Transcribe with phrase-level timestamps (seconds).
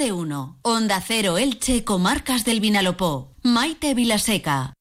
[0.00, 0.58] De 1.
[0.62, 3.34] Onda Cero Elche, Comarcas del Vinalopó.
[3.42, 4.72] Maite Vilaseca.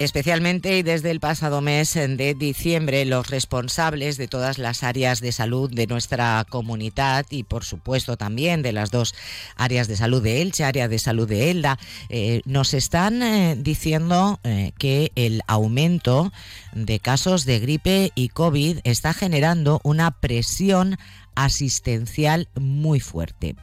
[0.00, 5.30] Especialmente y desde el pasado mes de diciembre, los responsables de todas las áreas de
[5.30, 9.14] salud de nuestra comunidad y, por supuesto, también de las dos
[9.56, 11.78] áreas de salud de Elche, área de salud de Elda,
[12.08, 16.32] eh, nos están eh, diciendo eh, que el aumento
[16.72, 20.96] de casos de gripe y COVID está generando una presión
[21.34, 23.54] asistencial muy fuerte.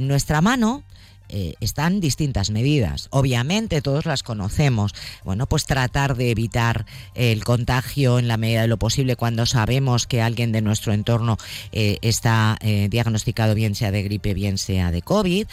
[0.00, 0.84] Nuestra mano
[1.28, 3.08] eh, están distintas medidas.
[3.10, 4.94] Obviamente todos las conocemos.
[5.24, 10.06] Bueno, pues tratar de evitar el contagio en la medida de lo posible cuando sabemos
[10.06, 11.36] que alguien de nuestro entorno
[11.72, 15.46] eh, está eh, diagnosticado bien sea de gripe, bien sea de COVID.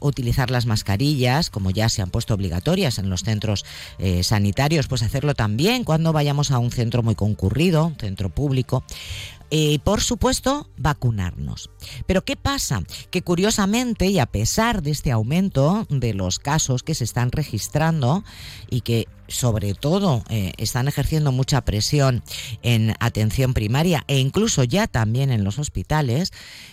[0.00, 3.64] utilizar las mascarillas, como ya se han puesto obligatorias en los centros
[4.22, 8.82] sanitarios, pues hacerlo también cuando vayamos a un centro muy concurrido, un centro público.
[9.50, 11.70] Y eh, por supuesto, vacunarnos.
[12.06, 12.82] Pero ¿qué pasa?
[13.10, 18.24] Que curiosamente, y a pesar de este aumento de los casos que se están registrando
[18.70, 22.22] y que sobre todo eh, están ejerciendo mucha presión
[22.62, 26.32] en atención primaria e incluso ya también en los hospitales,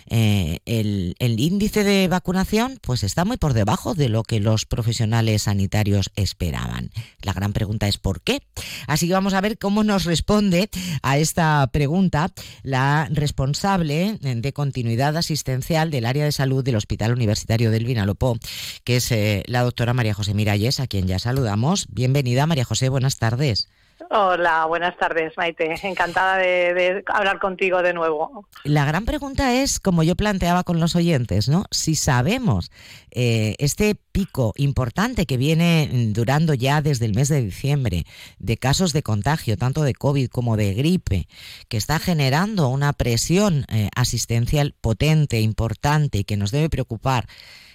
[0.10, 5.44] eh, el, índice de vacunación pues está muy por debajo de lo que los profesionales
[5.44, 6.90] sanitarios esperaban.
[7.22, 8.42] La gran pregunta es ¿por qué?
[8.88, 10.70] Así que vamos a ver cómo nos responde
[11.04, 12.32] a esta pregunta
[12.64, 18.38] la responsable de continuidad asistencial del área de salud del Hospital Universitario del Vinalopó,
[18.84, 21.88] que es eh, la doctora María José Miralles, a quien ya saludamos.
[21.92, 23.70] Bienvenida María José, buenas tardes.
[24.10, 25.76] Hola, buenas tardes, Maite.
[25.84, 28.48] Encantada de, hablar contigo de nuevo.
[28.64, 31.66] La gran pregunta es, como yo planteaba con los oyentes, ¿no?
[31.72, 32.72] Si sabemos
[33.12, 38.06] eh, este pico importante que viene durando ya desde el mes de diciembre
[38.38, 41.28] de casos de contagio, tanto de COVID como de gripe,
[41.68, 47.28] que está generando una presión eh, asistencial potente, importante y que nos debe preocupar,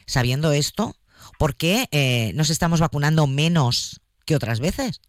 [0.06, 0.94] sabiendo esto,
[1.38, 4.02] ¿por qué eh, nos estamos vacunando menos
[4.34, 5.00] otras veces?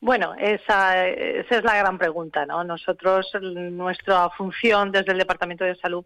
[0.00, 2.64] Bueno, esa, esa, es la gran pregunta, ¿no?
[2.64, 6.04] Nosotros, nuestra función desde el Departamento de Salud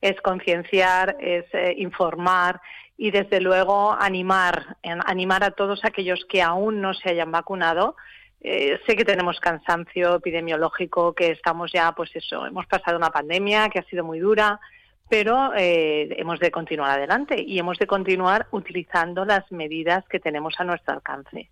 [0.00, 2.60] es concienciar, es eh, informar
[2.98, 7.96] y desde luego animar, animar a todos aquellos que aún no se hayan vacunado.
[8.40, 13.68] Eh, sé que tenemos cansancio epidemiológico, que estamos ya, pues eso, hemos pasado una pandemia
[13.68, 14.60] que ha sido muy dura,
[15.08, 20.54] pero eh, hemos de continuar adelante y hemos de continuar utilizando las medidas que tenemos
[20.58, 21.50] a nuestro alcance.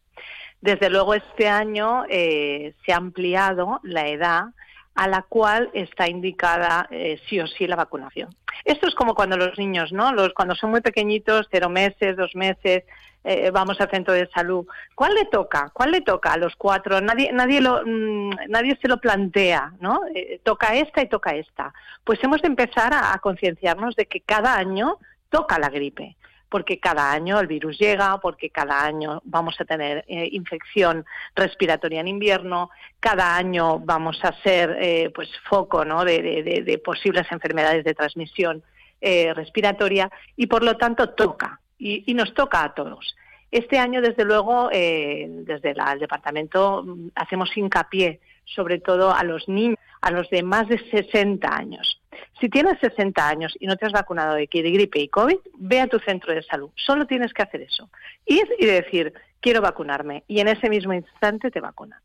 [0.61, 4.45] Desde luego, este año eh, se ha ampliado la edad
[4.95, 8.35] a la cual está indicada eh, sí o sí la vacunación.
[8.65, 10.13] Esto es como cuando los niños, ¿no?
[10.13, 12.85] Los, cuando son muy pequeñitos, cero meses, dos meses,
[13.25, 14.67] eh, vamos al centro de salud.
[14.95, 15.71] ¿Cuál le toca?
[15.73, 17.01] ¿Cuál le toca a los cuatro?
[17.01, 20.03] Nadie, nadie, lo, mm, nadie se lo plantea, ¿no?
[20.15, 21.73] Eh, toca esta y toca esta.
[22.05, 24.99] Pues hemos de empezar a, concienciarnos de que cada año
[25.31, 26.17] toca la gripe
[26.55, 31.05] porque cada año el virus llega, porque cada año vamos a tener eh, infección
[31.35, 32.71] respiratoria en invierno,
[33.01, 38.63] cada año vamos a ser pues foco de, posibles enfermedades de transmisión
[39.03, 43.17] respiratoria y por lo tanto toca y, nos toca a todos.
[43.51, 49.49] Este año, desde luego, eh, desde el departamento mm, hacemos hincapié sobre todo a los
[49.49, 52.01] niños, a los de más de 60 años.
[52.41, 55.87] Si tienes 60 años y no te has vacunado de gripe y COVID, ve a
[55.87, 56.71] tu centro de salud.
[56.77, 57.91] Solo tienes que hacer eso.
[58.27, 60.25] Ir y decir, quiero vacunarme.
[60.29, 62.01] Y en ese mismo instante te vacunan.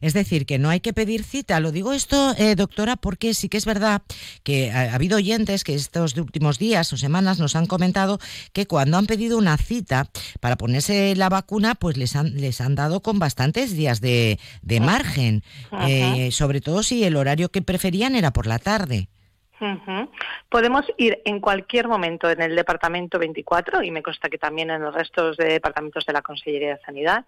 [0.00, 1.60] Es decir, que no hay que pedir cita.
[1.60, 4.02] Lo digo esto, eh, doctora, porque sí que es verdad
[4.42, 8.18] que ha, habido oyentes que estos últimos días o semanas nos han comentado
[8.52, 12.74] que cuando han pedido una cita para ponerse la vacuna, pues les han, les han
[12.74, 14.38] dado con bastantes días de,
[14.80, 15.42] margen,
[15.88, 19.08] eh, sobre todo si el horario que preferían era por la tarde.
[20.48, 24.82] Podemos ir en cualquier momento en el departamento 24 y me consta que también en
[24.82, 27.24] los restos de departamentos de la Consellería de Sanidad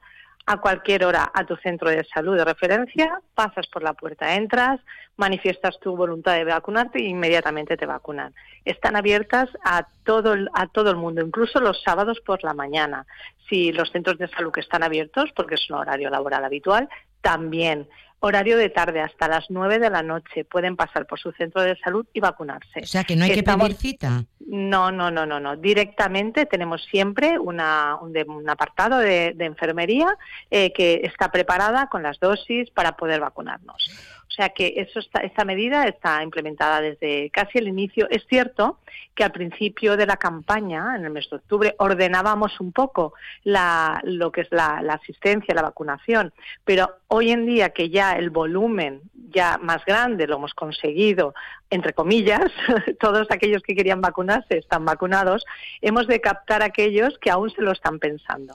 [0.49, 4.81] a cualquier hora a tu centro de salud de referencia, pasas por la puerta, entras,
[5.17, 8.33] manifiestas tu voluntad de vacunarte e inmediatamente te vacunan.
[8.65, 13.07] Están abiertas a todo, el, a todo el mundo, incluso los sábados por la mañana.
[13.49, 16.89] Si los centros de salud que están abiertos, porque es un horario laboral habitual,
[17.23, 17.89] también
[18.21, 20.45] horario de tarde hasta las 9 de la noche.
[20.45, 22.81] Pueden pasar por su centro de salud y vacunarse.
[22.83, 24.25] O sea, que no hay que pedir cita.
[24.47, 25.57] No, no, no, no, no.
[25.57, 30.17] Directamente tenemos siempre una, un, apartado de, enfermería
[30.51, 33.91] eh, que está preparada con las dosis para poder vacunarnos.
[34.29, 38.09] O sea que eso esta medida está implementada desde casi el inicio.
[38.11, 38.79] Es cierto
[39.15, 43.15] que al principio de la campaña, en el mes de octubre, ordenábamos un poco
[43.45, 46.33] la, lo que es la, asistencia, la vacunación,
[46.65, 51.35] pero hoy en día que ya el volumen ya más grande lo hemos conseguido,
[51.71, 52.51] entre comillas,
[53.01, 55.45] todos aquellos que querían vacunarse están vacunados,
[55.81, 58.55] hemos de captar a aquellos que aún se lo están pensando.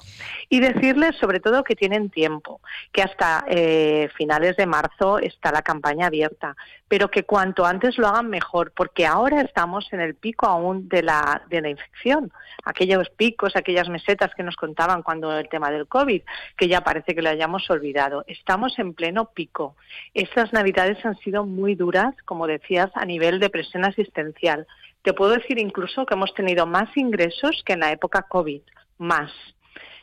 [0.50, 2.62] Y decirles sobre todo que tienen tiempo,
[2.92, 6.56] que hasta eh, finales de marzo está la campaña abierta,
[6.88, 11.04] pero que cuanto antes lo hagan mejor, porque ahora estamos en el pico aún de
[11.04, 12.32] la, de la infección.
[12.64, 16.22] Aquellos picos, aquellas mesetas que nos contaban cuando el tema del COVID,
[16.58, 18.24] que ya parece que lo hayamos olvidado.
[18.28, 19.76] Estamos en pleno pico.
[20.14, 24.68] Estas navidades han sido muy duras, como decías, a nivel de presión asistencial.
[25.02, 28.62] Te puedo decir incluso que hemos tenido más ingresos que en la época COVID,
[28.98, 29.32] más.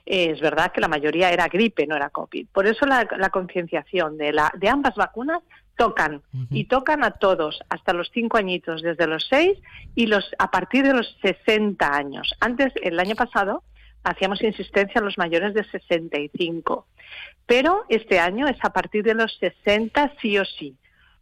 [0.06, 2.48] es verdad que la mayoría era gripe, no era COVID.
[2.52, 5.42] Por eso la, la concienciación de, la, de ambas vacunas
[5.78, 9.56] tocan y tocan a todos, hasta los cinco añitos, desde los seis
[9.94, 12.34] y los a partir de los 60 años.
[12.40, 13.62] Antes, el año pasado,
[14.04, 16.86] hacíamos insistencia en los mayores de 65,
[17.46, 20.76] pero este año es a partir de los 60 sí o sí.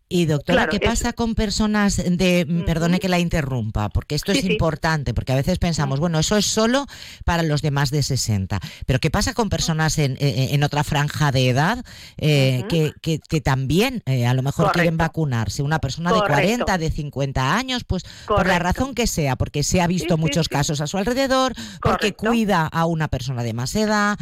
[0.08, 4.44] Y doctora, ¿qué pasa con personas de, mm, perdone que la interrumpa, porque esto es
[4.44, 6.86] importante, porque a veces pensamos, bueno, eso es solo
[7.24, 11.32] para los de más de 60, pero ¿qué pasa con personas en, en otra franja
[11.32, 11.84] de edad
[12.18, 15.64] eh, que, que, también eh, a lo mejor quieren vacunarse?
[15.64, 19.80] Una persona de 40, de 50 años, pues por la razón que sea, porque se
[19.80, 21.52] ha visto muchos casos a su alrededor,
[21.82, 24.16] porque cuida a una persona de más edad,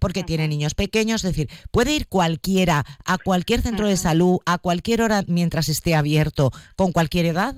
[0.00, 4.58] porque tiene niños pequeños, es decir, puede ir cualquiera a cualquier centro de salud, a
[4.58, 7.54] cualquier hora mientras esté abierto con cualquier edad?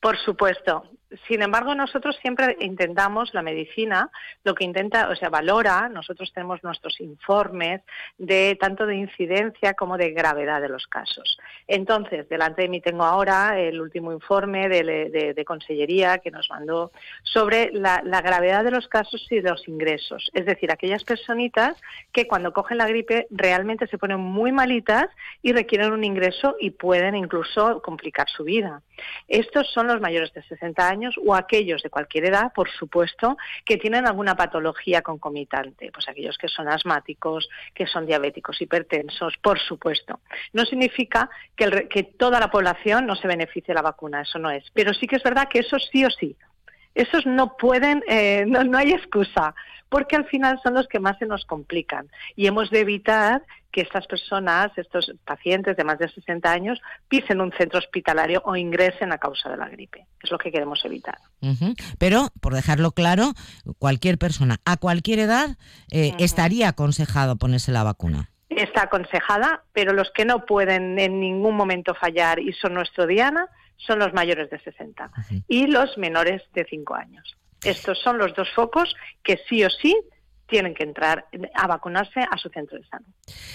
[0.00, 0.84] Por supuesto.
[1.26, 4.10] Sin embargo, nosotros siempre intentamos, la medicina,
[4.44, 7.82] lo que intenta, o sea, valora, nosotros tenemos nuestros informes
[8.16, 11.38] de tanto de incidencia como de gravedad de los casos.
[11.66, 16.92] Entonces, delante de mí tengo ahora el último informe de, Consellería que nos mandó
[17.24, 20.30] sobre la, la, gravedad de los casos y de los ingresos.
[20.32, 21.76] Es decir, aquellas personitas
[22.12, 25.06] que cuando cogen la gripe realmente se ponen muy malitas
[25.42, 28.82] y requieren un ingreso y pueden incluso complicar su vida.
[29.26, 33.76] Estos son los mayores de 60 años o aquellos de cualquier edad, por supuesto, que
[33.76, 40.20] tienen alguna patología concomitante, pues aquellos que son asmáticos, que son diabéticos, hipertensos, por supuesto.
[40.52, 44.50] No significa que, que toda la población no se beneficie de la vacuna, eso no
[44.50, 46.36] es, pero sí que es verdad que eso sí o sí.
[46.92, 49.54] Esos no pueden, eh, no hay excusa,
[49.90, 53.82] porque al final son los que más se nos complican y hemos de evitar que
[53.82, 59.12] estas personas, estos pacientes de más de 60 años, pisen un centro hospitalario o ingresen
[59.12, 60.06] a causa de la gripe.
[60.22, 61.18] Es lo que queremos evitar.
[61.98, 63.32] Pero, por dejarlo claro,
[63.78, 65.56] cualquier persona a cualquier edad
[65.90, 68.30] eh, estaría aconsejado ponerse la vacuna.
[68.48, 73.46] Está aconsejada, pero los que no pueden en ningún momento fallar y son nuestro diana
[73.76, 75.10] son los mayores de 60
[75.48, 77.36] y los menores de 5 años.
[77.64, 79.96] Estos son los dos focos que sí o sí
[80.50, 83.06] tienen que entrar a vacunarse a su centro de salud.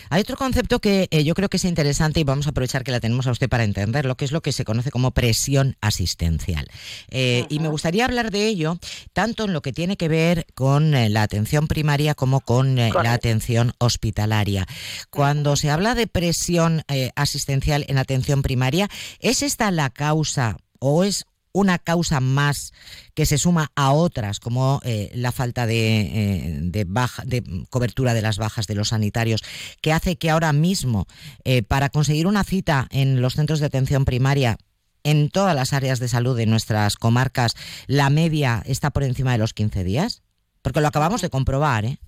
[0.10, 2.92] Hay otro concepto que eh, yo creo que es interesante y vamos a aprovechar que
[2.92, 5.76] la tenemos a usted para entender lo que es lo que se conoce como presión
[5.82, 6.68] asistencial.
[7.10, 8.78] Eh, y me gustaría hablar de ello
[9.14, 13.14] tanto en lo que tiene que ver con eh, la atención primaria como con la
[13.14, 14.66] atención hospitalaria.
[15.10, 16.84] Cuando se habla de presión
[17.16, 18.88] asistencial en atención primaria,
[19.20, 21.26] ¿es esta la causa o es
[21.56, 22.74] una causa más
[23.14, 28.38] que se suma a otras, como eh, la falta de, eh, de cobertura de las
[28.38, 29.42] bajas de los sanitarios,
[29.82, 31.08] que hace que ahora mismo,
[31.46, 34.58] eh, para conseguir una cita en los centros de atención primaria,
[35.04, 37.56] en todas las áreas de salud de nuestras comarcas,
[37.88, 40.24] la media está por encima de los 15 días?
[40.62, 42.00] Porque lo acabamos de comprobar, ¿eh?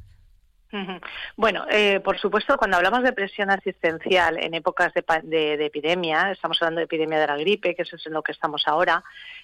[1.38, 6.79] Bueno, eh, por supuesto, cuando hablamos de presión asistencial en épocas de, epidemia, estamos hablando
[6.79, 9.03] de epidemia de la gripe, que eso es en lo que estamos ahora,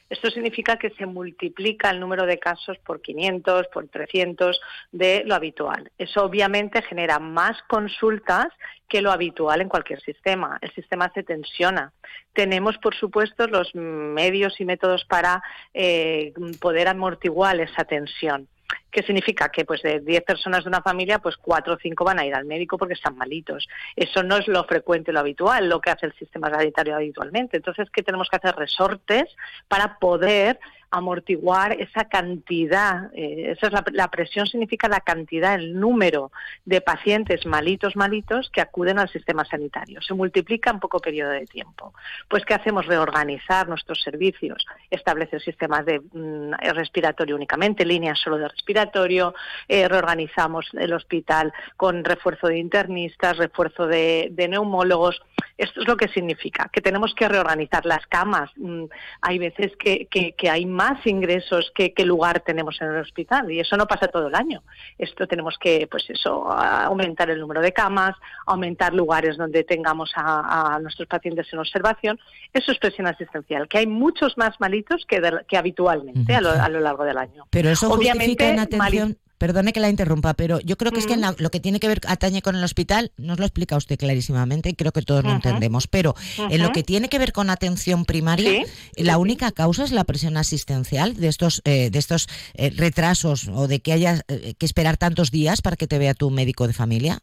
[0.10, 4.60] esto significa que se multiplica el número de casos por 500, por 300
[4.92, 5.92] de lo habitual.
[5.98, 8.48] Eso obviamente genera más consultas
[8.90, 10.60] que lo habitual en cualquier sistema.
[10.62, 11.94] El sistema se tensiona.
[12.34, 15.42] Tenemos, por supuesto, los medios y métodos para
[15.74, 18.48] eh, poder amortiguar esa tensión.
[18.94, 19.50] ¿Qué significa?
[19.50, 22.36] Que pues de 10 personas de una familia, pues 4 o 5 van a ir
[22.36, 23.68] al médico porque están malitos.
[23.96, 27.58] Eso no es lo frecuente, lo habitual, lo que hace el sistema sanitario habitualmente.
[27.58, 28.56] Entonces, ¿qué tenemos que hacer?
[28.56, 29.36] Resortes
[29.68, 30.60] para poder
[30.94, 36.32] amortiguar esa cantidad, eh, esa es la, presión significa la cantidad, el número
[36.66, 40.04] de pacientes malitos, malitos que acuden al sistema sanitario.
[40.04, 41.96] Se multiplica en poco periodo de tiempo.
[42.30, 42.86] Pues ¿qué hacemos?
[42.86, 49.34] Reorganizar nuestros servicios, establecer sistemas de mm, respiratorio únicamente, líneas solo de respiratorio,
[49.68, 55.24] eh, reorganizamos el hospital con refuerzo de internistas, refuerzo de neumólogos,
[55.58, 58.50] Esto es lo que significa, que tenemos que reorganizar las camas.
[58.58, 58.86] Mm,
[59.22, 63.60] hay veces que, que, hay más ingresos que, que, lugar tenemos en el hospital y
[63.60, 64.64] eso no pasa todo el año.
[64.98, 68.16] Esto tenemos que, pues eso, aumentar el número de camas,
[68.48, 72.20] aumentar lugares donde tengamos a, nuestros pacientes en observación.
[72.52, 76.70] Eso es presión asistencial, que hay muchos más malitos que, que habitualmente a, lo, a,
[76.70, 77.46] lo, largo del año.
[77.52, 81.18] Pero eso Obviamente, en atención perdone que la interrumpa, pero yo creo que es que
[81.18, 84.74] lo que tiene que ver atañe con el hospital, nos lo explica usted clarísimamente y
[84.74, 86.16] creo que todos lo entendemos, pero
[86.50, 88.64] en lo que tiene que ver con atención primaria,
[88.96, 93.68] la única causa es la presión asistencial de estos eh, de estos eh, retrasos o
[93.68, 96.74] de que haya eh, que esperar tantos días para que te vea tu médico de
[96.74, 97.22] familia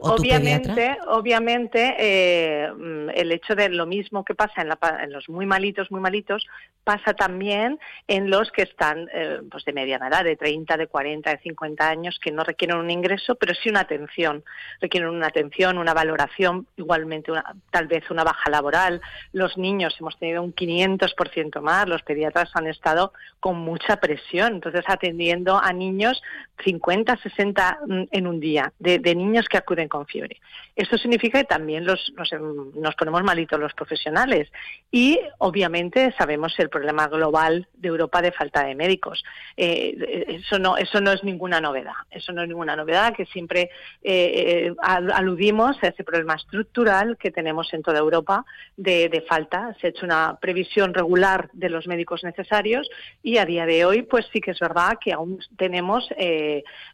[0.00, 5.90] obviamente, obviamente eh, mm, el hecho de lo mismo que pasa en, los muy malitos,
[5.90, 6.46] muy malitos,
[6.84, 7.78] pasa también
[8.08, 11.88] en los que están eh, pues de mediana edad, de 30, de 40, de 50
[11.88, 14.42] años, que no requieren un ingreso, pero sí una atención.
[14.80, 17.32] Requieren una atención, una valoración, igualmente
[17.70, 19.00] tal vez una baja laboral.
[19.32, 24.84] Los niños hemos tenido un 500% más, los pediatras han estado con mucha presión, entonces
[24.86, 26.22] atendiendo a niños
[26.64, 30.40] 50, 60 mm, en un día, de niños que acuden con fiebre.
[30.74, 34.50] Esto significa que también los, nos, ponemos malitos los profesionales
[34.90, 39.22] y obviamente sabemos el problema global de Europa de falta de médicos.
[39.56, 43.70] Eh, eso, no, eso no es ninguna novedad, eso no es ninguna novedad que siempre
[44.02, 48.46] eh, eh, aludimos a ese problema estructural que tenemos en toda Europa
[48.78, 49.76] de, de, falta.
[49.80, 52.88] Se ha hecho una previsión regular de los médicos necesarios
[53.22, 56.08] y a día de hoy pues sí que es verdad que aún tenemos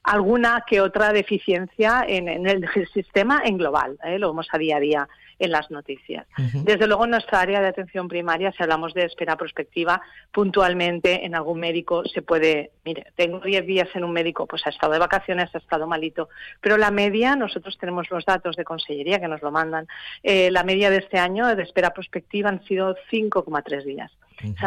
[0.02, 4.18] alguna que otra deficiencia en, en el sistema en global, ¿eh?
[4.18, 6.26] lo vemos a día a día en las noticias.
[6.64, 10.00] Desde luego, en nuestra área de atención primaria, si hablamos de espera prospectiva,
[10.32, 14.70] puntualmente en algún médico se puede, mire, tengo 10 días en un médico, pues ha
[14.70, 16.28] estado de vacaciones, ha estado malito,
[16.60, 19.86] pero la media, nosotros tenemos los datos de consellería que nos lo mandan,
[20.22, 24.10] eh, la media de este año de espera prospectiva han sido 5,3 días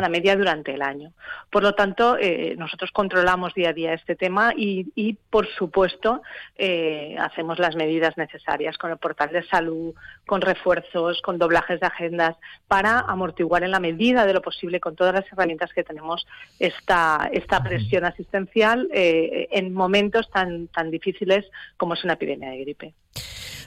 [0.10, 1.14] media durante el año.
[1.50, 6.22] Por lo tanto, eh, nosotros controlamos día a día este tema y, por supuesto,
[6.58, 9.94] eh, hacemos las medidas necesarias con el portal de salud,
[10.26, 12.36] con refuerzos, con doblajes de agendas,
[12.68, 16.26] para amortiguar en la medida de lo posible, con todas las herramientas que tenemos,
[16.60, 21.46] esta, esta presión asistencial eh, en momentos tan, tan difíciles
[21.78, 22.94] como es una epidemia de gripe.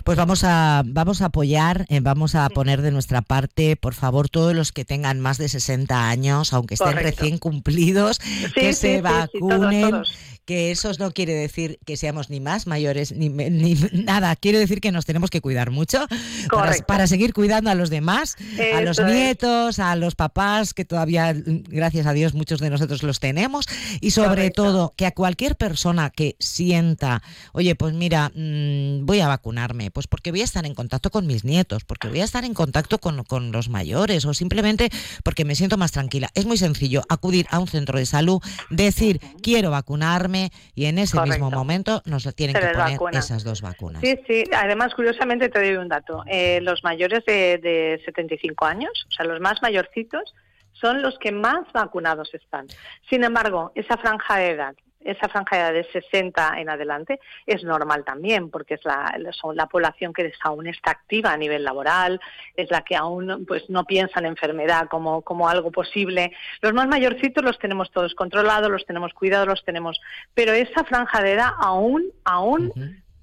[0.05, 4.29] Pues vamos a, vamos a apoyar, eh, vamos a poner de nuestra parte, por favor,
[4.29, 8.19] todos los que tengan más de 60 años, aunque estén recién cumplidos,
[8.55, 10.03] que se vacunen
[10.45, 14.81] que eso no quiere decir que seamos ni más mayores ni, ni nada, quiere decir
[14.81, 16.07] que nos tenemos que cuidar mucho
[16.87, 18.37] para, seguir cuidando a los demás,
[18.75, 23.21] a los nietos, a los papás, que todavía, gracias a Dios, muchos de nosotros los
[23.21, 23.67] tenemos,
[24.01, 27.23] y sobre todo que a cualquier persona que sienta,
[27.53, 31.27] oye, pues mira, mm, voy a vacunarme, pues porque voy a estar en contacto con
[31.27, 34.89] mis nietos, porque voy a estar en contacto con, con los mayores, o simplemente
[35.25, 36.29] porque me siento más tranquila.
[36.35, 41.21] Es muy sencillo acudir a un centro de salud, decir, quiero vacunarme, y en ese
[41.23, 42.69] mismo momento nos tienen que
[42.99, 44.01] poner esas dos vacunas.
[44.01, 44.45] Sí, sí.
[44.57, 46.23] Además, curiosamente te doy un dato.
[46.27, 50.35] Eh, los mayores de, de 75 años, o sea, los más mayorcitos,
[50.73, 52.67] son los que más vacunados están.
[53.11, 58.51] Sin embargo, esa franja de edad esa franja de 60 en adelante es normal también,
[58.51, 59.15] porque es la,
[59.55, 62.21] la población que aún está activa a nivel laboral,
[62.57, 66.33] es la que aún pues no piensa en enfermedad como, como algo posible.
[66.61, 70.01] Los más mayorcitos los tenemos todos controlados, los tenemos cuidados, los tenemos,
[70.35, 72.73] pero esa franja de edad aún, aún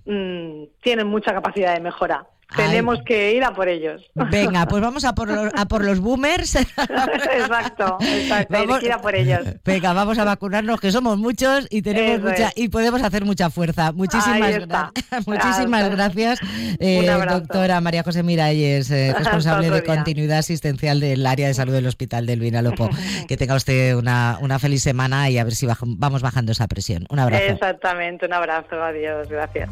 [0.06, 2.26] mm, tienen mucha capacidad de mejora.
[2.56, 4.02] Tenemos que ir a por ellos.
[4.16, 6.56] Venga, pues vamos a por los, a por los boomers.
[6.56, 8.54] exacto, exacto.
[8.54, 9.42] Vamos, ir a por ellos.
[9.64, 13.92] Venga, vamos a vacunarnos, que somos muchos y tenemos mucha y podemos hacer mucha fuerza.
[13.92, 14.68] Muchísimas,
[15.28, 16.40] muchísimas gracias,
[16.80, 21.86] eh, doctora María José Miralles, eh, responsable de continuidad asistencial del área de salud del
[21.86, 22.90] Hospital del Vinalopó.
[23.28, 27.06] que tenga usted una, una feliz semana y a ver si vamos bajando esa presión.
[27.10, 27.44] Un abrazo.
[27.44, 29.70] Exactamente, un abrazo, adiós, gracias.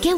[0.00, 0.14] ¿Qué